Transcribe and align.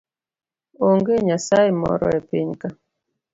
Onge 0.87 1.15
nyasaye 1.27 1.69
moro 1.81 2.07
e 2.19 2.21
pinyka 2.27 2.67